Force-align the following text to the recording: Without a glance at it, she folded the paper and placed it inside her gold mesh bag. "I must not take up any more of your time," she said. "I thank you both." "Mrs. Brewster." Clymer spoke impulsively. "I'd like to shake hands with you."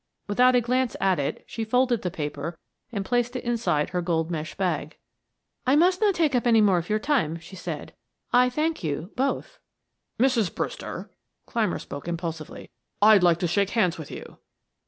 Without 0.27 0.55
a 0.55 0.61
glance 0.61 0.95
at 0.99 1.19
it, 1.19 1.43
she 1.45 1.63
folded 1.63 2.01
the 2.01 2.09
paper 2.09 2.57
and 2.91 3.05
placed 3.05 3.35
it 3.35 3.43
inside 3.43 3.91
her 3.91 4.01
gold 4.01 4.31
mesh 4.31 4.55
bag. 4.55 4.97
"I 5.67 5.75
must 5.75 6.01
not 6.01 6.15
take 6.15 6.33
up 6.33 6.47
any 6.47 6.59
more 6.59 6.79
of 6.79 6.89
your 6.89 6.97
time," 6.97 7.37
she 7.37 7.55
said. 7.55 7.93
"I 8.33 8.49
thank 8.49 8.83
you 8.83 9.11
both." 9.15 9.59
"Mrs. 10.19 10.55
Brewster." 10.55 11.11
Clymer 11.45 11.77
spoke 11.77 12.07
impulsively. 12.07 12.71
"I'd 12.99 13.21
like 13.21 13.37
to 13.41 13.47
shake 13.47 13.69
hands 13.69 13.99
with 13.99 14.09
you." 14.09 14.39